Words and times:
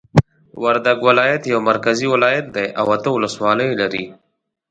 وردګ 0.63 0.97
ولایت 1.09 1.41
یو 1.51 1.59
مرکزی 1.69 2.07
ولایت 2.13 2.45
دی 2.55 2.65
او 2.79 2.85
اته 2.95 3.09
ولسوالۍ 3.13 3.69
لری 3.79 4.05